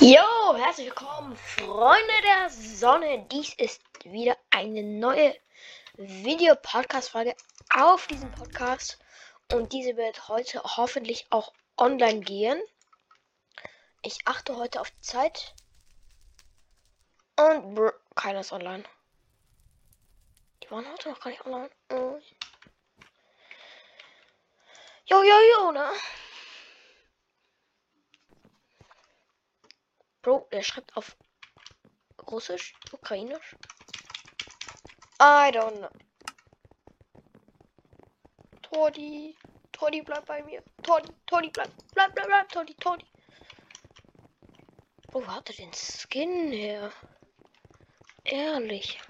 Jo, 0.00 0.54
herzlich 0.56 0.86
willkommen, 0.86 1.36
Freunde 1.36 2.12
der 2.22 2.50
Sonne. 2.50 3.26
Dies 3.32 3.52
ist 3.54 3.82
wieder 4.04 4.36
eine 4.50 4.84
neue 4.84 5.34
Video-Podcast-Folge 5.96 7.34
auf 7.74 8.06
diesem 8.06 8.30
Podcast. 8.30 9.00
Und 9.52 9.72
diese 9.72 9.96
wird 9.96 10.28
heute 10.28 10.62
hoffentlich 10.62 11.26
auch 11.30 11.52
online 11.76 12.20
gehen. 12.20 12.62
Ich 14.02 14.18
achte 14.24 14.54
heute 14.56 14.80
auf 14.80 14.88
die 14.88 15.00
Zeit. 15.00 15.52
Und 17.36 17.74
brr, 17.74 17.92
keiner 18.14 18.40
ist 18.40 18.52
online. 18.52 18.84
Die 20.62 20.70
waren 20.70 20.88
heute 20.92 21.08
noch 21.10 21.18
gar 21.18 21.30
nicht 21.30 21.44
online. 21.44 21.70
Jo, 25.06 25.22
jo, 25.24 25.36
jo, 25.56 25.72
ne? 25.72 25.90
Bro, 30.22 30.48
der 30.52 30.62
schreibt 30.62 30.96
auf 30.96 31.16
Russisch, 32.30 32.74
Ukrainisch. 32.92 33.56
I 35.20 35.50
don't 35.52 35.78
know. 35.78 35.88
Todi, 38.62 39.36
Todi, 39.72 40.02
bleib 40.02 40.26
bei 40.26 40.42
mir. 40.42 40.62
Todi, 40.82 41.08
Todi, 41.26 41.50
bleib, 41.50 41.70
bleib, 41.94 42.14
bleib, 42.14 42.26
bleib, 42.26 42.48
Todi, 42.50 42.74
Todi. 42.74 43.04
Wo 45.12 45.26
hat 45.26 45.48
er 45.50 45.56
den 45.56 45.72
Skin 45.72 46.52
her? 46.52 46.92
Ehrlich. 48.24 49.00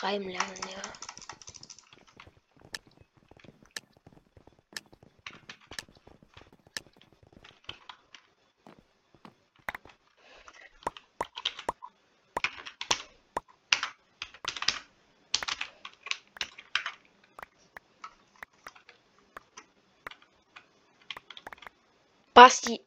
Schreiben 0.00 0.28
lernen, 0.28 0.60
ja. 0.72 1.09
voici. 22.50 22.82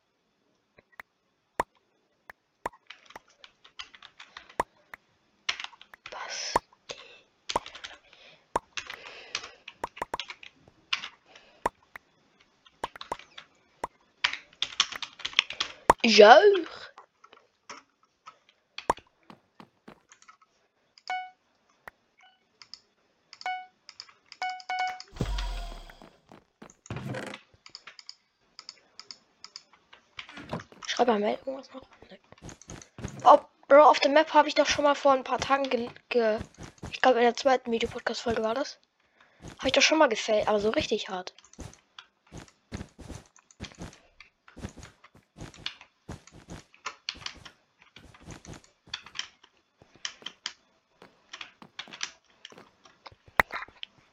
Schreib 31.04 31.20
mal 31.20 31.32
irgendwas 31.32 31.74
noch. 31.74 31.82
Nee. 32.10 32.20
Oh, 33.26 33.40
Bro, 33.68 33.84
auf 33.84 34.00
der 34.00 34.12
Map 34.12 34.34
habe 34.34 34.48
ich 34.48 34.56
doch 34.56 34.68
schon 34.68 34.86
mal 34.86 34.96
vor 34.96 35.12
ein 35.12 35.26
paar 35.26 35.38
Tagen 35.38 35.70
ge... 35.70 35.90
ge 36.08 36.40
ich 36.92 37.02
glaube 37.02 37.18
in 37.20 37.26
der 37.26 37.36
zweiten 37.36 37.72
Videopodcast-Folge 37.74 38.42
war 38.42 38.56
das. 38.56 38.80
Habe 39.58 39.68
ich 39.68 39.74
doch 39.74 39.82
schon 39.82 39.98
mal 39.98 40.08
gefällt, 40.08 40.48
aber 40.48 40.62
so 40.62 40.70
richtig 40.70 41.10
hart. 41.10 41.34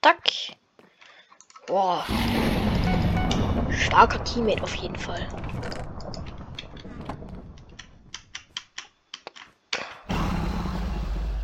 Tack. 0.00 0.25
Boah. 1.69 2.05
Starker 3.71 4.25
Teammate 4.25 4.65
auf 4.65 4.75
jeden 4.75 4.97
Fall. 4.97 5.29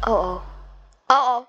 Oh 0.09 0.13
oh. 0.13 0.43
Oh 1.09 1.15
oh. 1.41 1.47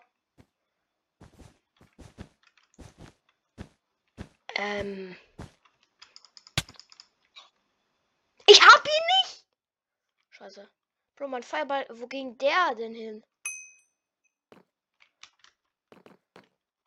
Ähm. 4.56 5.16
Ich 8.48 8.60
hab 8.60 8.84
ihn 8.84 9.06
nicht! 9.22 9.46
Scheiße. 10.32 10.68
Bro, 11.16 11.28
mein 11.28 11.44
Feuerball, 11.44 11.86
wo 11.92 12.08
ging 12.08 12.36
der 12.40 12.74
denn 12.74 12.96
hin? 12.96 13.24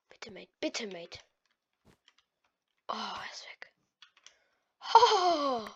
Bitte, 0.09 0.33
Mate, 0.33 0.51
bitte, 0.59 0.87
Mate. 0.89 1.21
Oh, 2.89 2.95
er 2.95 3.31
ist 3.31 3.47
weg. 3.47 3.73
Oh. 4.95 5.69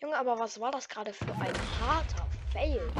Junge, 0.00 0.18
aber 0.18 0.38
was 0.38 0.60
war 0.60 0.72
das 0.72 0.86
gerade 0.86 1.14
für 1.14 1.32
ein 1.32 1.80
harter 1.80 2.28
Fail? 2.52 2.92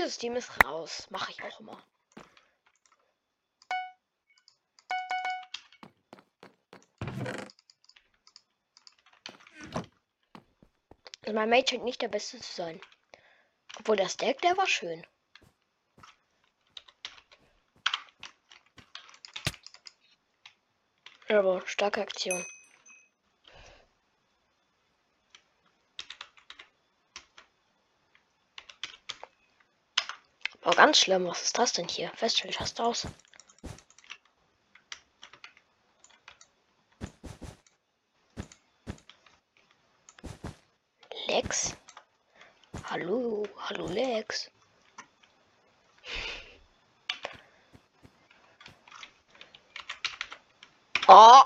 Das 0.00 0.16
Team 0.16 0.36
ist 0.36 0.64
raus. 0.64 1.06
Mache 1.10 1.32
ich 1.32 1.42
auch 1.42 1.60
immer. 1.60 1.82
Also 11.22 11.34
mein 11.34 11.50
Mate 11.50 11.70
scheint 11.74 11.84
nicht 11.84 12.00
der 12.00 12.08
Beste 12.08 12.40
zu 12.40 12.52
sein. 12.52 12.80
Obwohl 13.78 13.96
das 13.96 14.16
Deck, 14.16 14.40
der 14.40 14.56
war 14.56 14.66
schön. 14.66 15.06
Aber 21.28 21.66
starke 21.66 22.00
Aktion. 22.00 22.46
Ganz 30.78 30.98
schlimm. 30.98 31.26
Was 31.26 31.42
ist 31.42 31.58
das 31.58 31.72
denn 31.72 31.88
hier? 31.88 32.08
Feststellt 32.14 32.60
hast 32.60 32.80
aus. 32.80 33.08
Lex? 41.26 41.76
Hallo, 42.84 43.44
hallo 43.58 43.88
Lex. 43.88 44.52
Oh! 51.08 51.42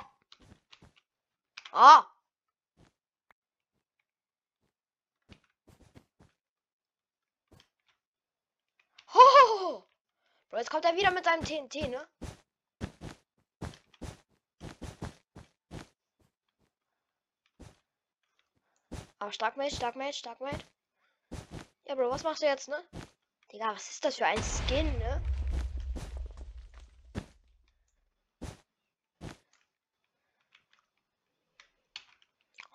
Oh! 1.73 2.03
Bro, 10.53 10.59
jetzt 10.59 10.62
kommt 10.73 10.87
er 10.87 10.97
wieder 10.97 11.11
mit 11.11 11.27
seinem 11.27 11.45
TNT, 11.45 11.91
ne? 11.91 12.09
Aber 19.19 19.33
stark 19.33 19.59
Mate, 19.59 19.77
stark 19.77 19.97
Mate, 19.97 20.15
stark 20.15 20.41
Mate. 20.41 20.65
Ja, 21.87 21.95
Bro, 21.95 22.11
was 22.11 22.23
machst 22.23 22.43
du 22.43 22.47
jetzt, 22.47 22.69
ne? 22.69 22.83
Digga, 23.53 23.75
was 23.75 23.91
ist 23.91 24.03
das 24.03 24.17
für 24.17 24.25
ein 24.25 24.43
Skin, 24.43 24.87
ne? 24.99 25.23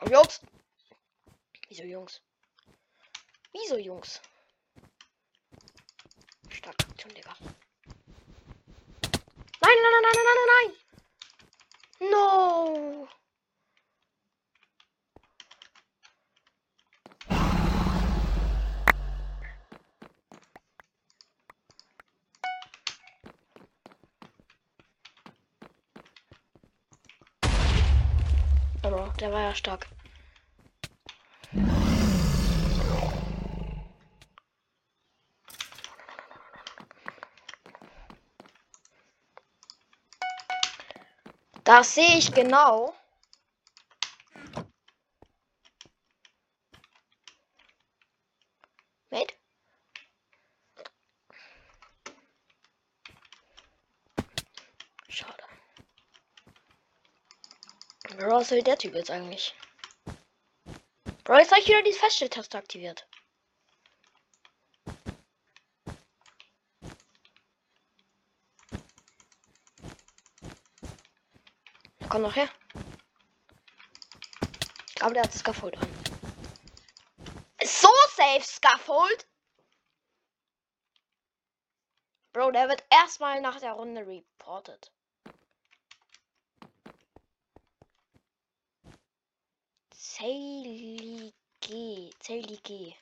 Und 0.02 0.12
Jungs. 0.12 0.42
Wieso 1.68 1.84
Jungs? 1.84 2.22
Wieso 3.54 3.78
Jungs? 3.78 4.22
Stark 6.52 6.76
Aktion, 6.88 7.16
Digga. 7.16 7.34
Nein, 9.68 9.76
nein, 9.84 9.92
nein, 9.92 10.04
nein, 10.06 10.24
nein, 10.28 10.38
nein, 10.40 10.50
nein. 10.54 10.72
No. 12.12 13.08
Aber 28.84 29.14
der 29.20 29.32
war 29.34 29.42
ja 29.42 29.54
stark. 29.54 29.88
Das 41.68 41.96
sehe 41.96 42.18
ich 42.18 42.32
genau. 42.32 42.96
Mate. 49.10 49.36
Schade. 55.10 55.44
Was 58.16 58.48
soll 58.48 58.62
der 58.64 58.78
Typ 58.78 58.96
jetzt 58.96 59.12
eigentlich? 59.12 59.54
Bro, 61.26 61.40
jetzt 61.40 61.52
habe 61.52 61.60
ich 61.60 61.68
wieder 61.68 61.84
die 61.84 61.92
Feststelltaste 61.92 62.58
aktiviert. 62.58 63.06
Komm 72.10 72.22
noch 72.22 72.36
her. 72.36 72.50
Glaube, 74.96 75.14
der 75.14 75.24
hat 75.24 75.34
Scaffold 75.34 75.78
an. 75.78 75.88
So 77.64 77.90
safe 78.16 78.44
Scaffold. 78.44 79.28
Bro, 82.34 82.52
der 82.52 82.70
wird 82.70 82.84
erstmal 82.90 83.42
nach 83.42 83.60
der 83.60 83.74
Runde 83.74 84.06
reported. 84.08 84.92
G. 91.60 92.12
G. 92.64 92.96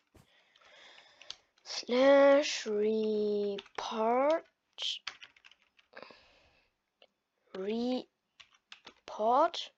Slash 1.63 2.67
report. 2.67 4.45
Report. 9.15 9.71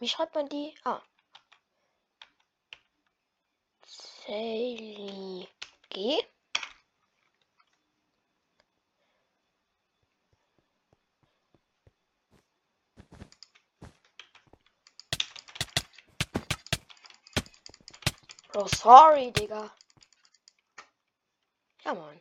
Wie 0.00 0.08
schreibt 0.08 0.34
man 0.34 0.48
die? 0.48 0.74
Ah. 0.84 1.00
G. 4.26 6.24
Oh, 18.54 18.66
sorry, 18.66 19.30
Digga. 19.32 19.70
Ja, 21.84 21.94
Mann. 21.94 22.20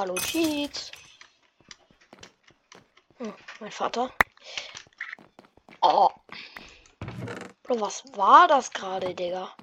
Hallo, 0.00 0.14
Cheats. 0.14 0.90
Hm, 3.18 3.34
mein 3.60 3.70
Vater. 3.70 4.10
Oh. 5.82 6.08
Bro, 7.62 7.80
was 7.82 8.02
war 8.16 8.48
das 8.48 8.70
gerade, 8.70 9.14
Digga? 9.14 9.54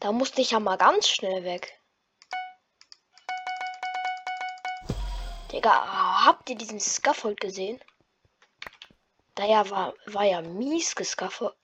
Da 0.00 0.12
musste 0.12 0.42
ich 0.42 0.50
ja 0.50 0.60
mal 0.60 0.76
ganz 0.76 1.08
schnell 1.08 1.42
weg. 1.42 1.80
Digga, 5.50 6.26
habt 6.26 6.50
ihr 6.50 6.56
diesen 6.56 6.80
Scaffold 6.80 7.40
gesehen? 7.40 7.80
Da 9.36 9.46
ja 9.46 9.70
war, 9.70 9.94
war 10.04 10.24
ja 10.24 10.42
mies 10.42 10.94
gescaffold. 10.94 11.56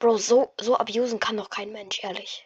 Bro, 0.00 0.18
so, 0.18 0.52
so 0.60 0.76
abusen 0.76 1.20
kann 1.20 1.36
doch 1.36 1.50
kein 1.50 1.70
Mensch, 1.70 2.02
ehrlich. 2.02 2.44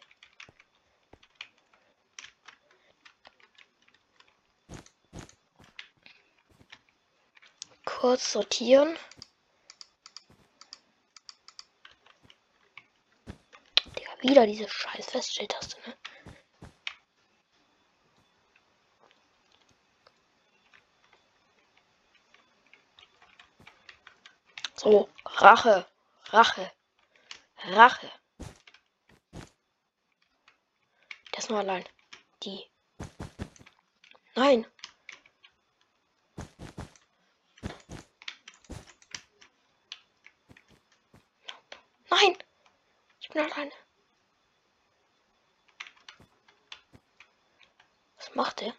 Kurz 8.04 8.32
sortieren. 8.32 8.98
Wieder 14.20 14.46
diese 14.46 14.68
scheiß 14.68 15.06
Feststelltaste, 15.06 15.80
ne? 15.86 15.96
So, 24.74 25.08
Rache, 25.24 25.86
Rache, 26.26 26.72
Rache. 27.56 28.12
Das 31.32 31.48
nur 31.48 31.60
allein. 31.60 31.88
Die. 32.42 32.70
Nein. 34.34 34.66
Ich 43.34 43.42
bin 43.42 43.50
alleine. 43.50 43.72
Macht 48.54 48.62
er? 48.62 48.74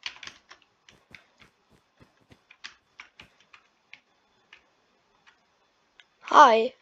Hi. 6.30 6.74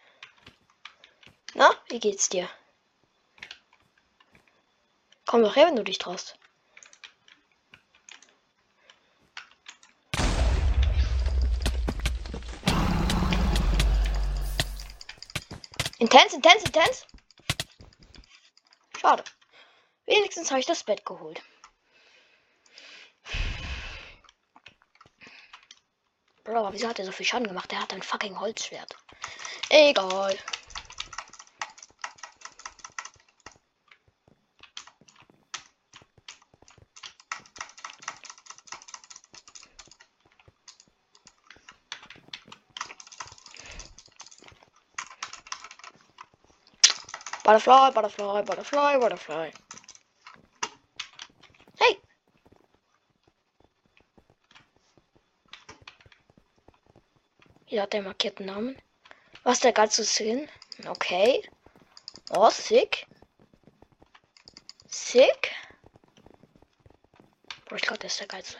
Na, 1.55 1.71
wie 1.89 1.99
geht's 1.99 2.29
dir? 2.29 2.49
Komm 5.25 5.41
doch 5.41 5.55
her, 5.55 5.67
wenn 5.67 5.75
du 5.75 5.83
dich 5.83 5.97
traust. 5.97 6.37
Intens, 15.99 16.33
intens, 16.33 16.63
intens. 16.63 17.07
Schade. 18.99 19.23
Wenigstens 20.05 20.51
habe 20.51 20.59
ich 20.59 20.65
das 20.65 20.83
Bett 20.83 21.05
geholt. 21.05 21.41
Bro, 26.45 26.73
wieso 26.73 26.89
hat 26.89 26.99
er 26.99 27.05
so 27.05 27.13
viel 27.13 27.25
Schaden 27.25 27.47
gemacht? 27.47 27.71
Der 27.71 27.79
hat 27.79 27.93
ein 27.93 28.01
fucking 28.01 28.37
Holzschwert. 28.37 28.97
Egal. 29.69 30.37
Butterfly, 47.45 47.91
butterfly, 47.91 48.43
butterfly, 48.43 48.97
butterfly. 48.99 49.51
Hat 57.81 57.93
der 57.93 58.03
markierten 58.03 58.45
Namen. 58.45 58.77
Was 59.43 59.59
der 59.59 59.73
ganze 59.73 60.05
Skin? 60.05 60.47
Okay. 60.85 61.43
Oh, 62.29 62.49
sick. 62.49 63.07
Sick. 64.87 65.51
Boah, 67.65 67.75
ich 67.75 67.81
glaube, 67.81 67.99
der 67.99 68.07
ist 68.07 68.19
der 68.19 68.27
geilste. 68.27 68.57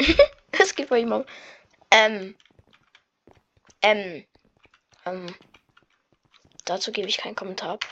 Es 0.52 0.74
geht 0.74 0.88
bei 0.90 0.98
ihm 1.00 1.12
um. 1.12 1.24
Ähm. 1.90 2.36
Ähm. 3.82 4.26
Ähm. 5.06 5.34
Dazu 6.68 6.92
gebe 6.92 7.08
ich 7.08 7.16
keinen 7.16 7.34
Kommentar 7.34 7.70
ab. 7.70 7.86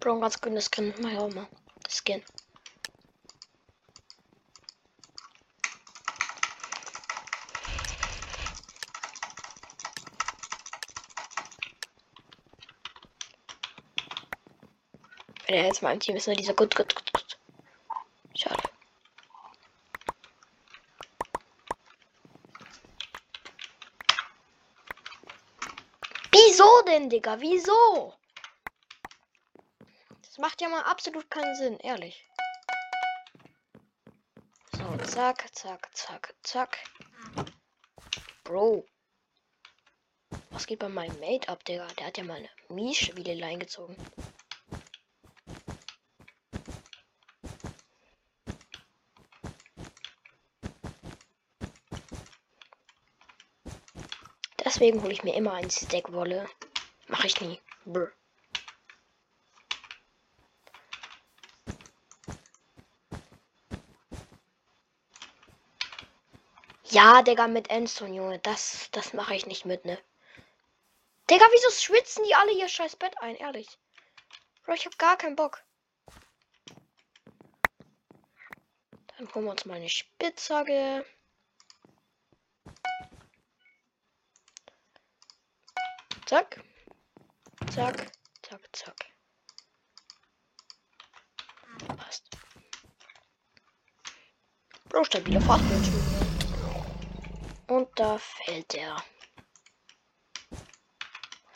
Bro, 0.00 0.18
ganz 0.18 0.40
grünes 0.40 0.68
Skin. 0.68 0.92
Mal 1.00 1.18
auch 1.18 1.32
mal. 1.32 1.46
Skin. 1.88 2.24
Wenn 15.46 15.54
er 15.54 15.66
jetzt 15.66 15.80
mal 15.80 15.92
im 15.92 16.00
Team 16.00 16.16
ist, 16.16 16.26
ne? 16.26 16.34
Dieser 16.34 16.54
gut, 16.54 16.74
gut, 16.74 16.92
gut. 16.92 17.11
Denn, 26.92 27.08
Digga? 27.08 27.40
Wieso? 27.40 28.14
Das 30.22 30.38
macht 30.38 30.60
ja 30.60 30.68
mal 30.68 30.82
absolut 30.82 31.30
keinen 31.30 31.54
Sinn, 31.56 31.78
ehrlich. 31.78 32.28
So, 34.76 34.96
zack, 35.04 35.46
zack, 35.54 35.88
zack, 35.94 36.34
zack. 36.42 36.78
Bro. 38.44 38.84
Was 40.50 40.66
geht 40.66 40.80
bei 40.80 40.88
meinem 40.88 41.18
Mate 41.20 41.48
ab, 41.48 41.64
Digga? 41.64 41.86
Der 41.98 42.06
hat 42.06 42.18
ja 42.18 42.24
mal 42.24 42.36
eine 42.36 42.50
Mische 42.68 43.16
wieder 43.16 43.34
Deswegen 54.82 55.00
hole 55.04 55.12
ich 55.12 55.22
mir 55.22 55.36
immer 55.36 55.52
ein 55.52 55.70
Stack-Wolle. 55.70 56.44
Mache 57.06 57.28
ich 57.28 57.40
nie. 57.40 57.60
Brr. 57.84 58.10
Ja, 66.86 67.22
Digga, 67.22 67.46
mit 67.46 67.70
Enstone, 67.70 68.16
Junge. 68.16 68.40
Das, 68.40 68.88
das 68.90 69.12
mache 69.12 69.36
ich 69.36 69.46
nicht 69.46 69.64
mit, 69.64 69.84
ne? 69.84 69.96
Digga, 71.30 71.44
wieso 71.52 71.70
schwitzen 71.70 72.24
die 72.24 72.34
alle 72.34 72.50
ihr 72.50 72.68
scheiß 72.68 72.96
Bett 72.96 73.16
ein? 73.20 73.36
Ehrlich. 73.36 73.68
Bro, 74.64 74.74
ich 74.74 74.84
hab 74.84 74.98
gar 74.98 75.16
keinen 75.16 75.36
Bock. 75.36 75.62
Dann 79.16 79.32
holen 79.32 79.44
wir 79.44 79.52
uns 79.52 79.64
mal 79.64 79.74
eine 79.74 79.88
Spitzhacke. 79.88 81.06
Zack. 86.32 86.64
Zack. 87.74 88.10
Zack, 88.40 88.60
zack. 88.72 88.96
Passt. 91.94 92.24
Bro, 94.88 95.04
stabile 95.04 95.42
Fahrtbildschirm. 95.42 96.02
Und 97.66 97.88
da 97.96 98.16
fällt 98.16 98.72
der. 98.72 98.96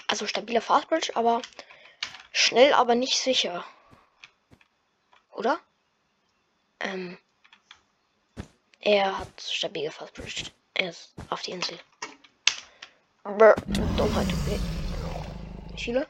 Also 0.08 0.26
stabiler 0.26 0.60
Fastbridge, 0.60 1.16
aber 1.16 1.40
schnell, 2.32 2.74
aber 2.74 2.94
nicht 2.94 3.16
sicher. 3.16 3.64
Oder? 5.30 5.58
Ähm. 6.80 7.16
Er 8.80 9.20
hat 9.20 9.40
stabile 9.40 9.90
Fastbridge. 9.90 10.50
Er 10.74 10.90
ist 10.90 11.14
auf 11.30 11.40
die 11.40 11.52
Insel. 11.52 11.80
Aber 13.26 13.56
Dummheit. 13.96 14.28
Nee. 14.46 14.60
Wie 15.72 15.82
viele? 15.82 16.06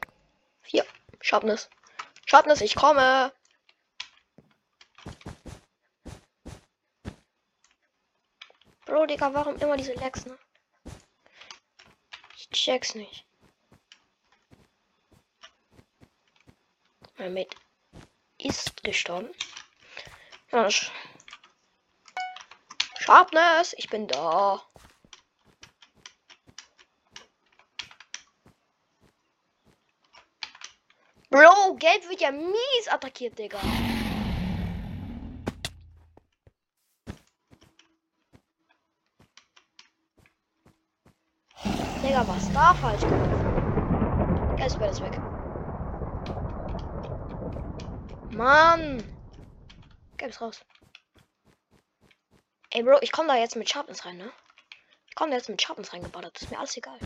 Vier. 0.60 0.84
Sharpness. 1.22 1.70
Sharpness, 2.26 2.60
ich 2.60 2.74
komme. 2.74 3.32
Bro, 8.84 9.06
Digga, 9.06 9.32
warum 9.32 9.56
immer 9.56 9.78
diese 9.78 9.94
Lags, 9.94 10.26
ne? 10.26 10.38
Ich 12.36 12.50
check's 12.50 12.94
nicht. 12.94 13.24
Mein 17.16 17.32
Mate 17.32 17.56
ist 18.36 18.84
gestorben. 18.84 19.30
Ja, 20.52 20.68
Sharpness, 23.00 23.72
ich 23.78 23.88
bin 23.88 24.06
da. 24.06 24.62
Bro, 31.36 31.74
Gelb 31.74 32.08
wird 32.08 32.22
ja 32.22 32.30
mies 32.30 32.88
attackiert, 32.88 33.38
Digga. 33.38 33.58
Digga, 42.02 42.26
was 42.26 42.50
da 42.54 42.72
falsch 42.72 43.02
gemacht? 43.02 44.56
Gelb 44.56 44.90
ist 44.90 45.02
weg. 45.02 45.20
Mann! 48.30 49.04
Gelb 50.16 50.30
ist 50.30 50.40
raus. 50.40 50.64
Ey, 52.70 52.82
Bro, 52.82 52.96
ich 53.02 53.12
komme 53.12 53.28
da 53.28 53.36
jetzt 53.36 53.56
mit 53.56 53.68
Sharpness 53.68 54.06
rein, 54.06 54.16
ne? 54.16 54.32
Ich 55.10 55.14
komme 55.14 55.32
da 55.32 55.36
jetzt 55.36 55.50
mit 55.50 55.60
Sharpness 55.60 55.92
reingeballert. 55.92 56.40
Ist 56.40 56.50
mir 56.50 56.58
alles 56.58 56.78
egal. 56.78 56.98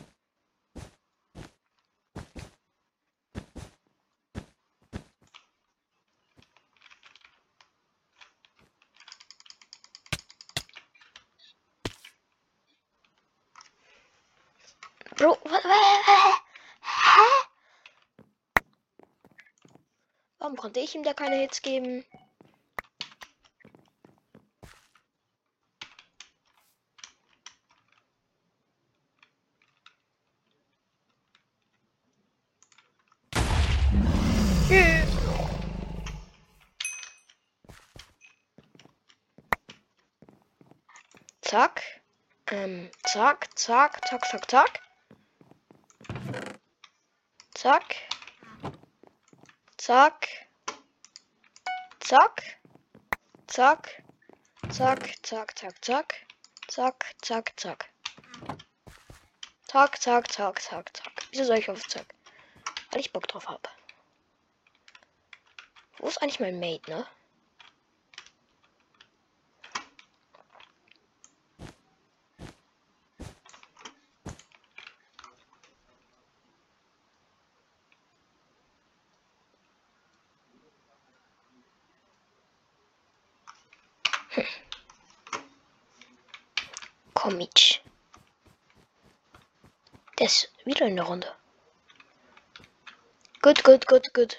Bro, 15.21 15.37
hä? 15.45 15.61
Warum 20.51 20.63
konnte 20.63 20.81
ich 20.81 20.97
ihm 20.97 21.05
da 21.05 21.15
keine 21.15 21.37
Hits 21.37 21.63
geben? 21.63 22.05
Zack. 41.43 41.83
Ähm, 42.51 42.91
zack, 43.05 43.57
zack, 43.57 44.05
zack, 44.09 44.27
zack, 44.27 44.51
zack. 44.51 44.81
Zack. 47.55 47.95
Zack. 49.77 50.40
Zack. 52.11 52.59
Zack. 53.47 54.03
Zack, 54.69 55.15
zack, 55.23 55.55
zack, 55.55 55.81
zack. 55.81 56.27
Zack, 56.67 57.15
zack, 57.23 57.53
zack. 57.57 57.89
Zack, 59.69 59.97
zack, 59.97 60.27
zack, 60.27 60.61
zack, 60.61 60.91
zack. 60.93 61.13
Wieso 61.31 61.45
soll 61.45 61.59
ich 61.59 61.71
auf 61.71 61.87
Zack? 61.87 62.13
Weil 62.91 63.01
ich 63.01 63.13
Bock 63.13 63.29
drauf 63.29 63.47
habe. 63.47 63.63
Wo 65.99 66.09
ist 66.09 66.21
eigentlich 66.21 66.41
mein 66.41 66.59
Mate, 66.59 66.91
ne? 66.91 67.07
Komic. 87.23 87.83
Der 90.19 90.25
ist 90.25 90.51
wieder 90.65 90.87
in 90.87 90.97
der 90.97 91.05
Runde. 91.05 91.31
Gut, 93.43 93.63
gut, 93.63 93.87
gut, 93.87 94.15
gut. 94.15 94.39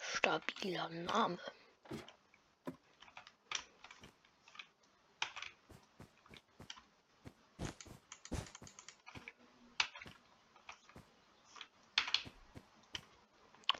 Stabiler 0.00 0.88
Name. 0.88 1.38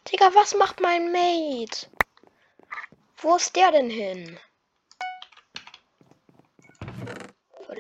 Digga, 0.07 0.33
was 0.37 0.55
macht 0.55 0.79
mein 0.79 1.11
Mate? 1.11 1.91
Wo 3.17 3.35
ist 3.35 3.57
der 3.57 3.73
denn 3.73 3.91
hin? 3.91 4.39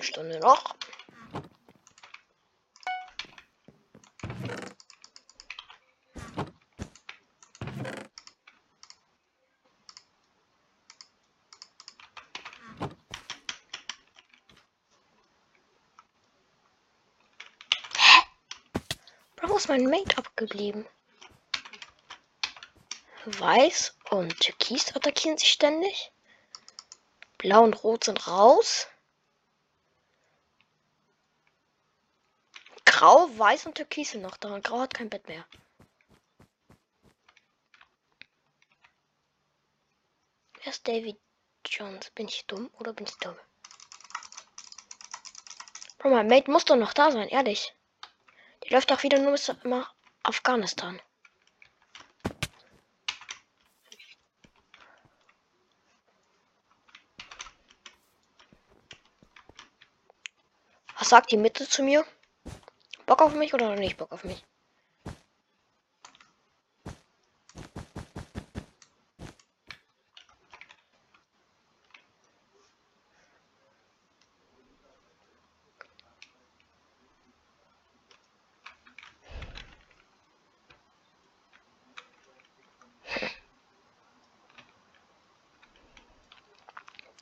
Viertelstunde 0.00 0.40
noch. 0.40 0.74
Hä? 17.96 18.22
Wo 19.42 19.56
ist 19.56 19.68
mein 19.68 19.84
Mate 19.84 20.16
abgeblieben? 20.16 20.86
Weiß 23.26 23.94
und 24.08 24.40
Türkis 24.40 24.96
attackieren 24.96 25.36
sich 25.36 25.50
ständig. 25.50 26.10
Blau 27.36 27.64
und 27.64 27.84
Rot 27.84 28.04
sind 28.04 28.26
raus. 28.26 28.86
Grau, 33.00 33.30
Weiß 33.38 33.64
und 33.64 33.76
Türkis 33.76 34.10
sind 34.10 34.20
noch 34.20 34.36
und 34.44 34.62
Grau 34.62 34.80
hat 34.80 34.92
kein 34.92 35.08
Bett 35.08 35.26
mehr. 35.26 35.46
Wer 40.58 40.66
ist 40.66 40.86
David 40.86 41.18
Jones? 41.64 42.10
Bin 42.10 42.28
ich 42.28 42.46
dumm 42.46 42.68
oder 42.78 42.92
bin 42.92 43.06
ich 43.06 43.16
dumm? 43.16 43.34
Bro, 45.96 46.10
mein 46.10 46.26
Mate 46.26 46.50
muss 46.50 46.66
doch 46.66 46.76
noch 46.76 46.92
da 46.92 47.10
sein, 47.10 47.28
ehrlich. 47.28 47.74
Die 48.64 48.74
läuft 48.74 48.90
doch 48.90 49.02
wieder 49.02 49.18
nur 49.18 49.32
bis 49.32 49.50
nach 49.64 49.94
Afghanistan. 50.22 51.00
Was 60.98 61.08
sagt 61.08 61.32
die 61.32 61.38
Mitte 61.38 61.66
zu 61.66 61.82
mir? 61.82 62.04
Bock 63.10 63.22
auf 63.22 63.34
mich 63.34 63.52
oder 63.52 63.74
nicht 63.74 63.96
Bock 63.96 64.12
auf 64.12 64.22
mich? 64.22 64.44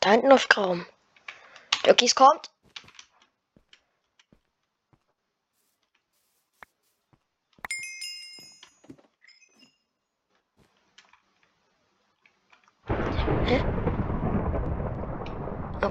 Da 0.01 0.11
hinten 0.11 0.29
läuft 0.29 0.51
Graum. 0.51 0.85
Duckies 1.85 2.15
kommt. 2.15 2.51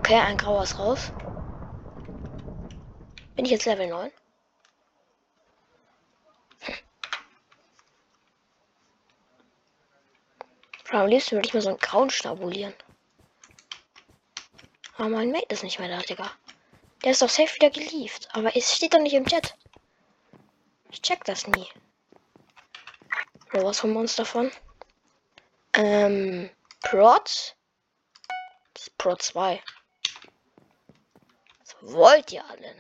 Okay, 0.08 0.22
ein 0.22 0.38
grauer 0.38 0.64
ist 0.64 0.80
raus. 0.80 1.12
Bin 3.36 3.44
ich 3.44 3.52
jetzt 3.52 3.66
Level 3.66 3.88
9? 3.88 4.10
Am 10.92 11.08
liebsten 11.08 11.36
würde 11.36 11.50
ich 11.50 11.54
mal 11.54 11.60
so 11.60 11.68
einen 11.68 11.78
grauen 11.80 12.10
schnabulieren. 12.10 12.74
Aber 14.96 15.10
mein 15.10 15.30
Mate 15.30 15.48
ist 15.50 15.64
nicht 15.64 15.78
mehr 15.78 15.90
da, 15.90 16.00
Digga. 16.00 16.32
Der 17.04 17.12
ist 17.12 17.22
doch 17.22 17.28
safe 17.28 17.54
wieder 17.56 17.70
gelieft. 17.70 18.34
Aber 18.34 18.56
es 18.56 18.74
steht 18.74 18.94
doch 18.94 19.02
nicht 19.02 19.14
im 19.14 19.26
Chat. 19.26 19.58
Ich 20.90 21.02
check 21.02 21.26
das 21.26 21.48
nie. 21.48 21.68
Oder 23.52 23.66
was 23.66 23.84
haben 23.84 23.92
wir 23.92 24.00
uns 24.00 24.16
davon? 24.16 24.54
Ähm, 25.74 26.50
ist 26.82 27.58
Prot 28.98 29.22
2. 29.22 29.62
Wollt 31.82 32.32
ihr 32.32 32.44
alle? 32.50 32.76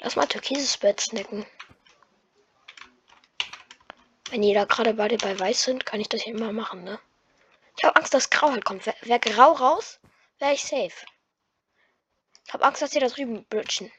Lass 0.00 0.16
mal 0.16 0.26
türkises 0.26 0.76
Bett 0.76 1.00
snacken. 1.00 1.46
Wenn 4.34 4.42
die 4.42 4.52
da 4.52 4.64
gerade 4.64 4.94
beide 4.94 5.16
bei 5.16 5.38
weiß 5.38 5.62
sind, 5.62 5.86
kann 5.86 6.00
ich 6.00 6.08
das 6.08 6.22
hier 6.22 6.34
immer 6.34 6.50
machen, 6.50 6.82
ne? 6.82 6.98
Ich 7.76 7.84
habe 7.84 7.94
Angst, 7.94 8.12
dass 8.14 8.30
Grau 8.30 8.50
halt 8.50 8.64
kommt. 8.64 8.84
Wäre 8.84 8.96
wär 9.02 9.20
Grau 9.20 9.52
raus, 9.52 10.00
wäre 10.40 10.54
ich 10.54 10.64
safe. 10.64 11.06
Ich 12.44 12.52
habe 12.52 12.64
Angst, 12.64 12.82
dass 12.82 12.90
sie 12.90 12.98
da 12.98 13.06
drüben 13.06 13.44
bridgen. 13.44 13.92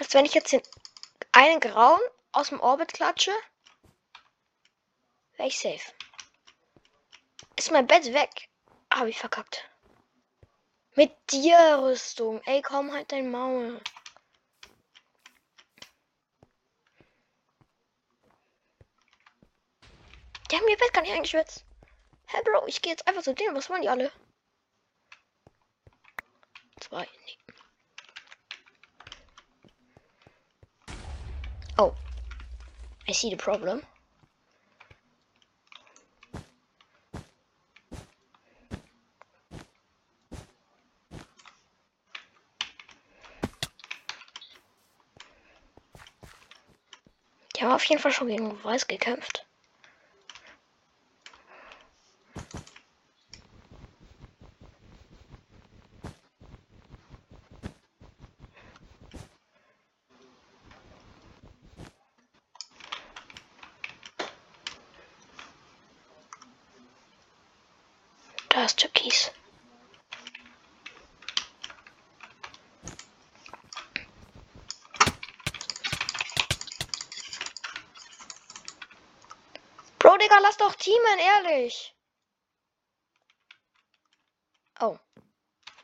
Als 0.00 0.12
wenn 0.12 0.24
ich 0.24 0.34
jetzt 0.34 0.50
den 0.50 0.62
einen 1.30 1.60
Grauen 1.60 2.00
aus 2.32 2.48
dem 2.48 2.58
Orbit 2.58 2.94
klatsche, 2.94 3.30
wäre 5.38 5.48
ich 5.48 5.58
safe. 5.58 5.92
Ist 7.56 7.70
mein 7.70 7.86
Bett 7.86 8.12
weg? 8.12 8.48
Habe 8.92 9.10
ich 9.10 9.18
verkackt. 9.18 9.68
Mit 10.94 11.12
dir, 11.30 11.78
Rüstung. 11.80 12.42
Ey, 12.44 12.60
komm 12.60 12.92
halt 12.92 13.10
dein 13.12 13.30
Maul. 13.30 13.80
Die 20.50 20.56
haben 20.56 20.68
ihr 20.68 20.76
Bett 20.76 20.92
gar 20.92 21.02
nicht 21.02 21.12
eingeschwitzt. 21.12 21.64
Hä, 22.26 22.36
hey, 22.36 22.42
Bro, 22.42 22.66
ich 22.66 22.82
gehe 22.82 22.92
jetzt 22.92 23.06
einfach 23.06 23.22
zu 23.22 23.34
denen. 23.34 23.54
Was 23.54 23.70
wollen 23.70 23.82
die 23.82 23.88
alle? 23.88 24.10
Zwei. 26.80 27.06
Nee. 27.26 27.38
Oh. 31.76 31.94
I 33.06 33.12
see 33.12 33.30
the 33.30 33.36
problem. 33.36 33.82
Die 47.58 47.64
haben 47.64 47.72
auf 47.72 47.84
jeden 47.86 48.00
Fall 48.00 48.12
schon 48.12 48.28
gegen 48.28 48.62
Weiß 48.62 48.86
gekämpft. 48.86 49.44
Da 68.50 68.64
ist 68.64 68.78
Türkis. 68.78 69.32
Bro, 80.08 80.16
Digga, 80.16 80.38
lass 80.40 80.56
doch 80.56 80.74
teamen, 80.74 81.18
ehrlich. 81.18 81.94
Oh. 84.80 84.96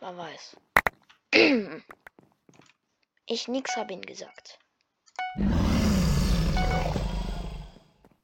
War 0.00 0.16
weiß. 0.16 0.56
Ich 3.34 3.48
nix 3.48 3.76
hab 3.76 3.90
ihn 3.90 4.02
gesagt. 4.02 4.60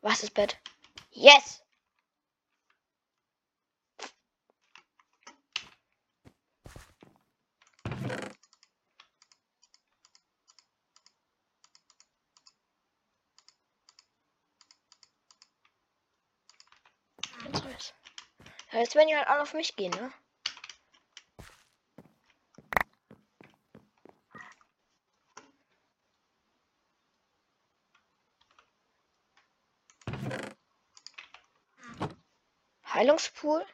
Was 0.03 0.23
ist 0.23 0.35
Bett? 0.35 0.57
Yes! 1.11 1.65
Jetzt 18.73 18.95
werden 18.95 19.09
die 19.09 19.17
halt 19.17 19.27
alle 19.27 19.43
auf 19.43 19.55
mich 19.55 19.75
gehen, 19.75 19.91
ne? 19.91 20.13
heilungspool 33.01 33.65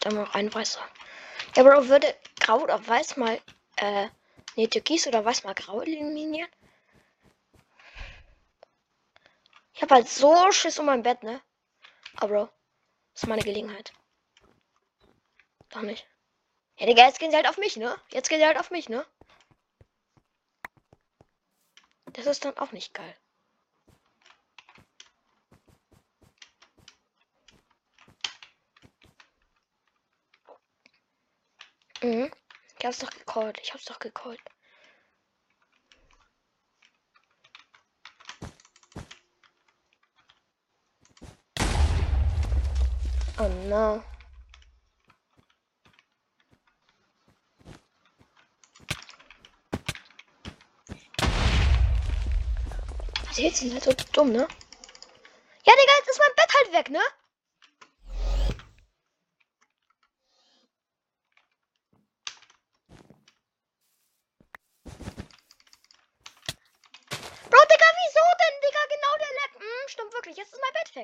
dann 0.00 0.16
noch 0.16 0.34
ein 0.34 0.52
weißer. 0.52 0.80
Ja, 1.56 1.62
Bro, 1.62 1.88
würde 1.88 2.14
grau 2.40 2.58
oder 2.60 2.86
weiß 2.86 3.16
mal 3.16 3.40
äh, 3.76 4.08
nee, 4.56 4.66
türkis 4.68 5.06
oder 5.06 5.24
weiß 5.24 5.44
mal 5.44 5.54
grau 5.54 5.80
eliminieren? 5.82 6.48
Ich 9.74 9.82
habe 9.82 9.96
halt 9.96 10.08
so 10.08 10.50
Schiss 10.50 10.78
um 10.78 10.86
mein 10.86 11.02
Bett, 11.02 11.22
ne? 11.24 11.42
Aber 12.16 12.52
das 13.14 13.24
ist 13.24 13.28
meine 13.28 13.44
Gelegenheit. 13.44 13.92
Doch 15.70 15.82
nicht. 15.82 16.06
Ja, 16.78 16.86
Digga, 16.86 17.06
jetzt 17.06 17.20
gehen 17.20 17.30
sie 17.30 17.36
halt 17.36 17.48
auf 17.48 17.58
mich, 17.58 17.76
ne? 17.76 17.96
Jetzt 18.12 18.28
gehen 18.28 18.40
sie 18.40 18.46
halt 18.46 18.58
auf 18.60 18.70
mich, 18.70 18.88
ne? 18.88 19.06
Das 22.12 22.26
ist 22.26 22.44
dann 22.44 22.56
auch 22.58 22.70
nicht 22.70 22.94
geil. 22.94 23.16
Mhm. 32.02 32.28
Ich 32.82 32.86
hab's 32.86 32.98
doch 32.98 33.10
gecallt. 33.10 33.60
Ich 33.62 33.72
hab's 33.72 33.84
doch 33.84 34.00
gecallt. 34.00 34.40
Oh 43.38 43.48
no. 43.68 44.02
Sie 53.30 53.48
sind 53.48 53.74
halt 53.74 53.84
so 53.84 53.92
dumm, 54.12 54.32
ne? 54.32 54.38
Ja, 54.38 55.72
Digga, 55.72 55.92
jetzt 55.98 56.08
ist 56.10 56.18
mein 56.18 56.34
Bett 56.34 56.52
halt 56.52 56.72
weg, 56.72 56.90
ne? 56.90 57.21
Ja, 70.94 71.00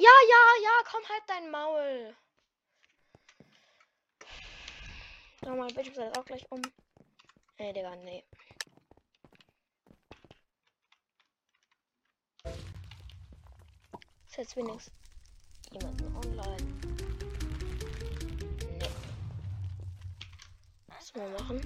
ja, 0.00 0.42
ja, 0.62 0.70
komm 0.90 1.02
halt 1.08 1.22
dein 1.28 1.50
Maul. 1.50 2.16
Sag 5.40 5.56
mal, 5.56 5.68
bitte 5.68 5.90
jetzt 5.90 6.18
auch 6.18 6.24
gleich 6.24 6.44
um. 6.50 6.60
Nee, 7.58 7.72
Digga, 7.72 7.94
nee. 7.96 8.24
Ist 14.26 14.36
jetzt 14.36 14.56
wenigstens 14.56 14.92
jemanden 15.74 16.16
online. 16.16 16.56
Nee. 18.78 18.88
Was 20.86 21.14
wir 21.14 21.28
machen? 21.28 21.60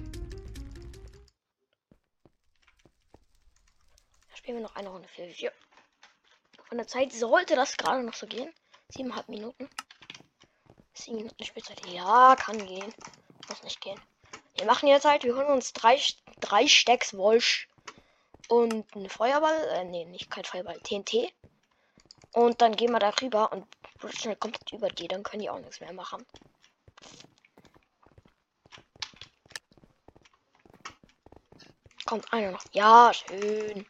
Spielen 4.33 4.57
wir 4.57 4.63
noch 4.63 4.75
eine 4.75 4.89
Runde 4.89 5.07
für 5.09 5.27
4. 5.27 5.51
Von 6.67 6.77
der 6.77 6.87
Zeit 6.87 7.11
sollte 7.11 7.55
das 7.55 7.77
gerade 7.77 8.03
noch 8.03 8.13
so 8.13 8.25
gehen. 8.25 8.51
Siebeneinhalb 8.89 9.29
Minuten. 9.29 9.69
Sieben 10.93 11.17
Minuten 11.17 11.43
Spielzeit. 11.43 11.85
Ja, 11.87 12.35
kann 12.35 12.57
gehen. 12.65 12.93
Muss 13.47 13.63
nicht 13.63 13.81
gehen. 13.81 13.99
Wir 14.55 14.65
machen 14.65 14.87
jetzt 14.89 15.05
halt, 15.05 15.23
wir 15.23 15.35
holen 15.35 15.47
uns 15.47 15.73
drei, 15.73 15.99
drei 16.39 16.67
Stacks 16.67 17.15
Wolsch 17.15 17.67
und 18.49 18.93
ein 18.95 19.09
Feuerball. 19.09 19.67
Äh, 19.69 19.85
nee, 19.85 20.05
nicht 20.05 20.29
kein 20.29 20.45
Feuerball, 20.45 20.79
TNT. 20.81 21.33
Und 22.33 22.61
dann 22.61 22.75
gehen 22.75 22.91
wir 22.91 22.99
darüber 22.99 23.51
und 23.51 23.65
schnell 24.07 24.35
kommt 24.37 24.55
das 24.55 24.71
über 24.71 24.89
die, 24.89 25.07
dann 25.07 25.23
können 25.23 25.41
die 25.41 25.49
auch 25.49 25.59
nichts 25.59 25.79
mehr 25.79 25.93
machen. 25.93 26.25
Kommt 32.05 32.31
einer 32.33 32.51
noch. 32.51 32.63
Ja, 32.71 33.11
schön. 33.13 33.85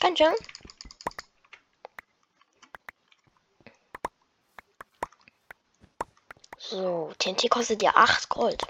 Dankeschön. 0.00 0.34
So, 6.58 7.09
TNT 7.20 7.50
kostet 7.50 7.82
ja 7.82 7.92
8 7.94 8.30
Gold. 8.30 8.66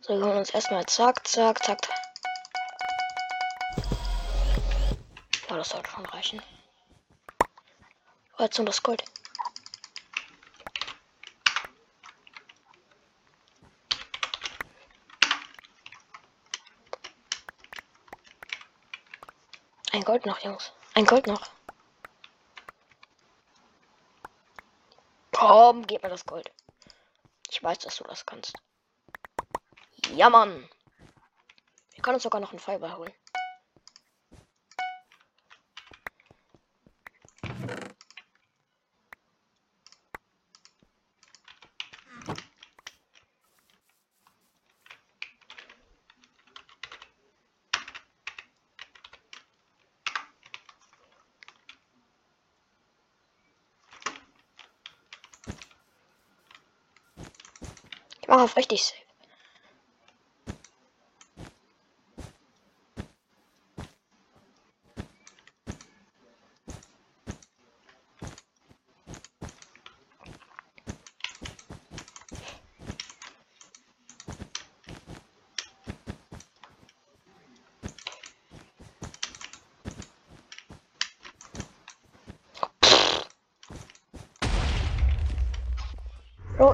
So, 0.00 0.18
wir 0.18 0.26
holen 0.26 0.38
uns 0.38 0.50
erstmal 0.50 0.84
zack, 0.86 1.24
zack, 1.28 1.62
zack. 1.62 1.78
Ja, 5.48 5.56
das 5.56 5.68
sollte 5.68 5.88
schon 5.88 6.04
reichen. 6.06 6.42
Jetzt 8.36 8.58
um 8.58 8.66
das 8.66 8.82
Gold. 8.82 9.04
Ein 19.92 20.02
Gold 20.02 20.26
noch, 20.26 20.40
Jungs. 20.40 20.72
Ein 20.94 21.04
Gold 21.04 21.28
noch. 21.28 21.61
Komm, 25.44 25.84
gib 25.88 26.04
mir 26.04 26.08
das 26.08 26.24
Gold. 26.24 26.48
Ich 27.50 27.60
weiß, 27.60 27.80
dass 27.80 27.96
du 27.96 28.04
das 28.04 28.24
kannst. 28.24 28.52
Ja, 30.14 30.30
Mann. 30.30 30.68
Wir 31.94 32.02
können 32.02 32.14
uns 32.14 32.22
sogar 32.22 32.40
noch 32.40 32.52
einen 32.52 32.60
Feuerball 32.60 32.96
holen. 32.96 33.12
Auf 58.40 58.56
richtig 58.56 58.82
safe. 58.82 59.02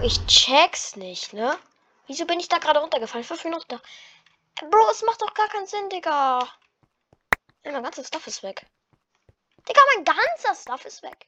Ich 0.02 0.26
check's 0.26 0.96
nicht, 0.96 1.32
ne? 1.32 1.58
Wieso 2.06 2.24
bin 2.26 2.40
ich 2.40 2.48
da 2.48 2.58
gerade 2.58 2.80
runtergefallen? 2.80 3.24
Fünf 3.24 3.44
Minuten 3.44 3.66
da. 3.68 3.80
Bro, 4.70 4.90
es 4.90 5.02
macht 5.02 5.20
doch 5.20 5.34
gar 5.34 5.48
keinen 5.48 5.66
Sinn, 5.66 5.88
Digga. 5.90 6.40
Ja, 7.64 7.72
mein 7.72 7.82
ganzer 7.82 8.04
Stuff 8.04 8.26
ist 8.26 8.42
weg. 8.42 8.66
Digga, 9.68 9.80
mein 9.94 10.04
ganzer 10.04 10.54
Stuff 10.54 10.84
ist 10.84 11.02
weg. 11.02 11.26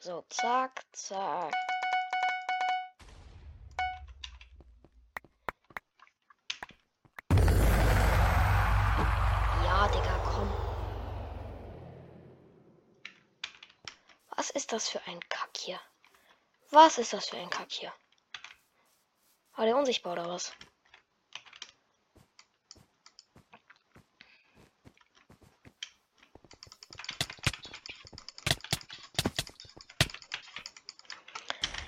So, 0.00 0.24
zack, 0.30 0.82
zack. 0.92 1.52
Ist 14.50 14.72
das 14.72 14.88
für 14.88 15.00
ein 15.06 15.20
Kack 15.28 15.56
hier? 15.56 15.80
Was 16.70 16.98
ist 16.98 17.12
das 17.12 17.28
für 17.28 17.36
ein 17.36 17.50
Kack 17.50 17.70
hier? 17.70 17.92
War 19.56 19.64
der 19.66 19.76
unsichtbar 19.76 20.12
oder 20.14 20.28
was? 20.28 20.52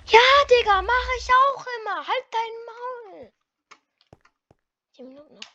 Ja, 0.07 0.20
Digga, 0.51 0.83
mache 0.83 1.11
ich 1.18 1.29
auch 1.33 1.66
immer. 1.81 2.07
Halt 2.07 2.25
dein 2.31 2.53
Maul. 2.66 3.33
10 4.96 5.09
Minuten 5.09 5.35
noch. 5.35 5.53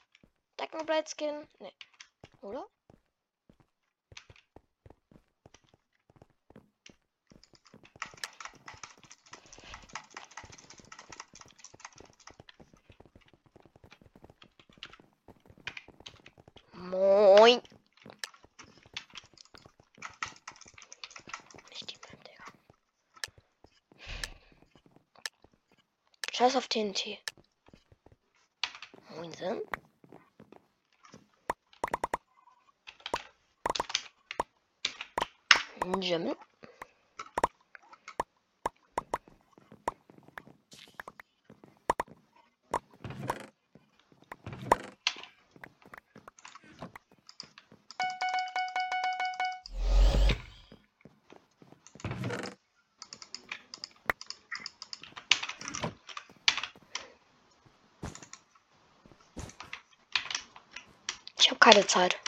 Deckenblade 0.59 1.07
Skin? 1.07 1.47
Nee. 1.59 1.73
Oder? 2.41 2.67
Moin. 16.89 17.61
Nicht 21.69 21.91
die 21.91 21.97
Map, 21.97 22.23
Digga. 22.23 22.43
Scheiß 26.37 26.55
auf 26.55 26.67
TNT. 26.67 27.17
Moinsen. 29.09 29.61
Ich 35.99 36.13
habe 61.77 61.87
keine 61.87 61.87
Zeit. 61.87 62.19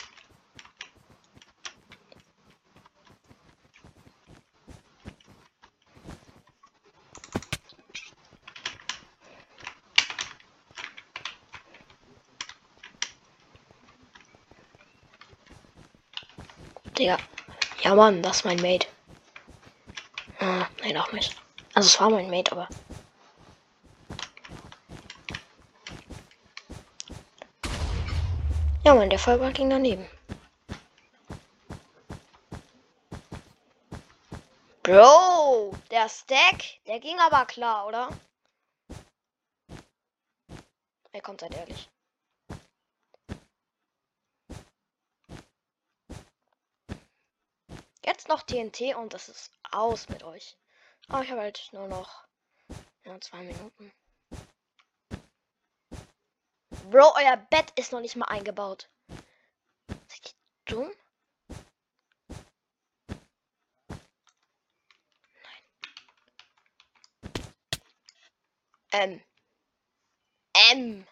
Digga. 16.96 17.18
Ja, 17.82 17.94
Mann, 17.94 18.22
das 18.22 18.38
ist 18.38 18.44
mein 18.44 18.60
Mate. 18.60 18.86
Ah, 20.38 20.66
nein, 20.82 20.96
auch 20.96 21.12
nicht. 21.12 21.34
Also, 21.74 21.88
es 21.88 22.00
war 22.00 22.10
mein 22.10 22.30
Mate, 22.30 22.52
aber. 22.52 22.68
Ja, 28.90 28.96
Mann, 28.96 29.08
der 29.08 29.20
Feuerball 29.20 29.52
ging 29.52 29.70
daneben. 29.70 30.04
Bro, 34.82 35.76
der 35.92 36.08
Stack, 36.08 36.84
der 36.88 36.98
ging 36.98 37.16
aber 37.20 37.46
klar, 37.46 37.86
oder? 37.86 38.08
Er 41.12 41.22
kommt, 41.22 41.40
seid 41.40 41.54
ehrlich. 41.54 41.88
Jetzt 48.04 48.26
noch 48.26 48.42
TNT 48.42 48.96
und 48.96 49.14
das 49.14 49.28
ist 49.28 49.52
aus 49.70 50.08
mit 50.08 50.24
euch. 50.24 50.56
Aber 51.06 51.22
ich 51.22 51.30
habe 51.30 51.42
halt 51.42 51.68
nur 51.70 51.86
noch 51.86 52.24
ja, 53.04 53.20
zwei 53.20 53.42
Minuten. 53.42 53.92
Bro, 56.90 57.12
euer 57.14 57.36
Bett 57.36 57.70
ist 57.76 57.92
noch 57.92 58.00
nicht 58.00 58.16
mal 58.16 58.26
eingebaut. 58.26 58.90
Seid 60.08 60.26
ihr 60.26 60.74
dumm? 60.74 60.90
Nein. 68.90 69.22
M. 69.22 69.22
M. 70.72 71.06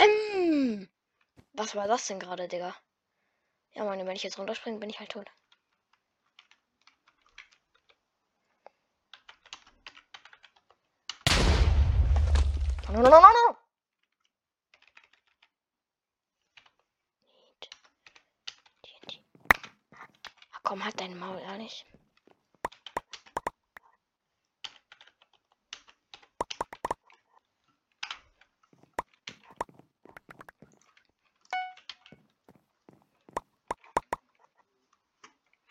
M. 0.00 0.88
Was 1.52 1.76
war 1.76 1.86
das 1.86 2.08
denn 2.08 2.18
gerade, 2.18 2.48
Digga? 2.48 2.74
Ja, 3.74 3.84
meine, 3.84 4.04
wenn 4.06 4.16
ich 4.16 4.24
jetzt 4.24 4.38
runterspringe, 4.38 4.80
bin 4.80 4.90
ich 4.90 4.98
halt 4.98 5.12
tot. 5.12 5.30
No, 12.88 13.02
no, 13.02 13.08
no, 13.08 13.20
no, 13.20 13.20
no. 13.20 13.59
Komm, 20.70 20.84
halt 20.84 21.00
dein 21.00 21.18
Maul, 21.18 21.36
ehrlich. 21.40 21.84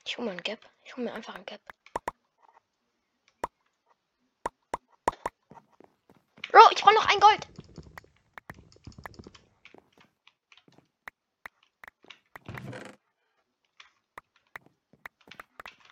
Ich 0.06 0.18
hole 0.18 0.26
mir 0.28 0.32
ein 0.34 0.44
Gap. 0.44 0.60
Ich 0.84 0.94
hole 0.98 1.06
mir 1.06 1.14
einfach 1.14 1.36
ein 1.36 1.46
Gap. 1.46 1.62
Bro, 6.52 6.60
ich 6.72 6.82
brauche 6.82 6.96
noch 6.96 7.08
ein 7.08 7.20
Gold. 7.22 7.48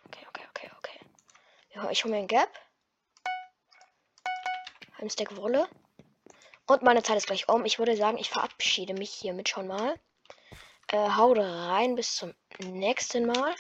Okay, 0.08 0.26
okay, 0.30 0.46
okay, 0.50 0.72
okay. 0.78 1.00
Ja, 1.78 1.92
ich 1.92 2.04
hole 2.04 2.16
mir 2.16 2.20
ein 2.22 2.28
Gap. 2.28 2.50
Ein 4.98 5.12
Stack 5.12 5.38
Wolle. 5.38 5.70
Und 6.66 6.82
meine 6.82 7.04
Zeit 7.04 7.18
ist 7.18 7.28
gleich 7.28 7.48
um. 7.50 7.66
Ich 7.66 7.78
würde 7.78 7.96
sagen, 7.96 8.18
ich 8.18 8.32
verabschiede 8.32 8.96
mich 8.96 9.12
hiermit 9.12 9.48
schon 9.48 9.68
mal. 9.68 9.94
Äh, 10.88 11.12
haut 11.12 11.38
rein. 11.38 11.94
Bis 11.94 12.16
zum 12.16 12.34
nächsten 12.58 13.28
Mal. 13.28 13.54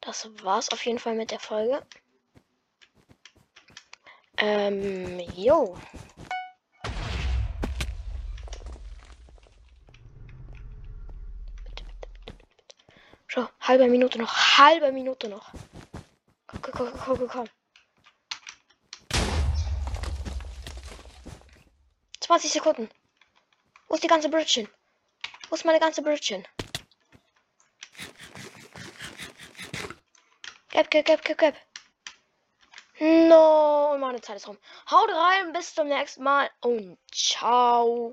Das 0.00 0.30
war's 0.42 0.70
auf 0.70 0.86
jeden 0.86 0.98
Fall 0.98 1.14
mit 1.14 1.30
der 1.30 1.40
Folge. 1.40 1.86
Ähm, 4.38 5.20
jo. 5.34 5.76
Schau, 13.26 13.46
halbe 13.60 13.88
Minute 13.88 14.18
noch, 14.18 14.56
halbe 14.56 14.90
Minute 14.90 15.28
noch. 15.28 15.52
Komm, 16.74 16.90
komm, 16.90 16.98
komm, 17.04 17.18
komm, 17.18 17.28
komm. 17.28 17.48
20 22.20 22.50
Sekunden. 22.50 22.88
Wo 23.86 23.94
ist 23.94 24.02
die 24.02 24.08
ganze 24.08 24.28
hin? 24.54 24.68
Wo 25.48 25.54
ist 25.54 25.64
meine 25.64 25.78
ganze 25.78 26.02
Bridge 26.02 26.34
hin? 26.34 26.44
Gap, 30.70 30.90
gap, 30.90 31.04
gap, 31.04 31.22
gap, 31.22 31.38
gap. 31.38 31.54
No, 32.98 33.96
meine 34.00 34.20
Zeit 34.20 34.36
ist 34.36 34.48
rum. 34.48 34.58
Haut 34.90 35.10
rein, 35.10 35.52
bis 35.52 35.74
zum 35.74 35.86
nächsten 35.86 36.24
Mal 36.24 36.50
und 36.60 36.98
ciao. 37.12 38.12